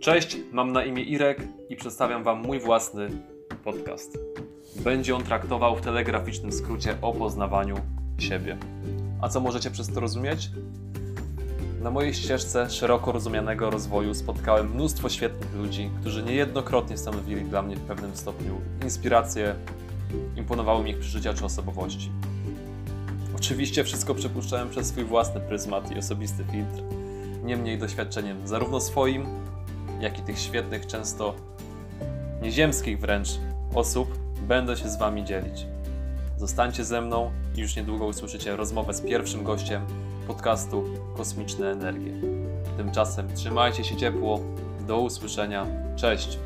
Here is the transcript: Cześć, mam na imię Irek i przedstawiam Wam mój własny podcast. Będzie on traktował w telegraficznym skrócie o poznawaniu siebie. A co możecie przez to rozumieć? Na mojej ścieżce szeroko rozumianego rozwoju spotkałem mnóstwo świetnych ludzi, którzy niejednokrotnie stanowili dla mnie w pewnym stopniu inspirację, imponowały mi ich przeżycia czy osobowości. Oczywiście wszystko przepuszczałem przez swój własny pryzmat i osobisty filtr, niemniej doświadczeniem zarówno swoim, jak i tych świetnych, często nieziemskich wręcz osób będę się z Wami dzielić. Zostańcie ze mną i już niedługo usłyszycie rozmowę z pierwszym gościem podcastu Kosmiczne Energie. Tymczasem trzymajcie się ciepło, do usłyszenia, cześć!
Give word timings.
Cześć, 0.00 0.36
mam 0.52 0.72
na 0.72 0.84
imię 0.84 1.02
Irek 1.02 1.42
i 1.68 1.76
przedstawiam 1.76 2.24
Wam 2.24 2.42
mój 2.42 2.60
własny 2.60 3.08
podcast. 3.64 4.18
Będzie 4.76 5.16
on 5.16 5.22
traktował 5.22 5.76
w 5.76 5.80
telegraficznym 5.80 6.52
skrócie 6.52 6.94
o 7.02 7.12
poznawaniu 7.12 7.76
siebie. 8.18 8.56
A 9.22 9.28
co 9.28 9.40
możecie 9.40 9.70
przez 9.70 9.94
to 9.94 10.00
rozumieć? 10.00 10.50
Na 11.82 11.90
mojej 11.90 12.14
ścieżce 12.14 12.70
szeroko 12.70 13.12
rozumianego 13.12 13.70
rozwoju 13.70 14.14
spotkałem 14.14 14.70
mnóstwo 14.74 15.08
świetnych 15.08 15.54
ludzi, 15.54 15.90
którzy 16.00 16.22
niejednokrotnie 16.22 16.98
stanowili 16.98 17.44
dla 17.44 17.62
mnie 17.62 17.76
w 17.76 17.80
pewnym 17.80 18.16
stopniu 18.16 18.60
inspirację, 18.84 19.54
imponowały 20.36 20.84
mi 20.84 20.90
ich 20.90 20.98
przeżycia 20.98 21.34
czy 21.34 21.44
osobowości. 21.44 22.10
Oczywiście 23.36 23.84
wszystko 23.84 24.14
przepuszczałem 24.14 24.70
przez 24.70 24.86
swój 24.86 25.04
własny 25.04 25.40
pryzmat 25.40 25.90
i 25.90 25.98
osobisty 25.98 26.44
filtr, 26.52 26.82
niemniej 27.44 27.78
doświadczeniem 27.78 28.48
zarówno 28.48 28.80
swoim, 28.80 29.47
jak 30.00 30.18
i 30.18 30.22
tych 30.22 30.38
świetnych, 30.38 30.86
często 30.86 31.34
nieziemskich 32.42 33.00
wręcz 33.00 33.28
osób 33.74 34.18
będę 34.42 34.76
się 34.76 34.88
z 34.88 34.98
Wami 34.98 35.24
dzielić. 35.24 35.66
Zostańcie 36.36 36.84
ze 36.84 37.00
mną 37.00 37.30
i 37.56 37.60
już 37.60 37.76
niedługo 37.76 38.06
usłyszycie 38.06 38.56
rozmowę 38.56 38.94
z 38.94 39.00
pierwszym 39.00 39.44
gościem 39.44 39.86
podcastu 40.26 40.84
Kosmiczne 41.16 41.70
Energie. 41.70 42.12
Tymczasem 42.76 43.34
trzymajcie 43.34 43.84
się 43.84 43.96
ciepło, 43.96 44.40
do 44.86 45.00
usłyszenia, 45.00 45.66
cześć! 45.96 46.38